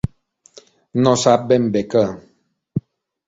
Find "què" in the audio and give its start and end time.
1.91-2.03